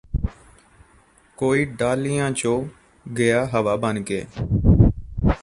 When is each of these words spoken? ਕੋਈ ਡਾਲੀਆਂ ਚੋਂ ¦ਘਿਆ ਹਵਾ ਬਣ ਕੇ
ਕੋਈ 1.37 1.65
ਡਾਲੀਆਂ 1.73 2.31
ਚੋਂ 2.31 2.57
¦ਘਿਆ 3.05 3.45
ਹਵਾ 3.45 3.75
ਬਣ 3.75 4.01
ਕੇ 4.01 4.23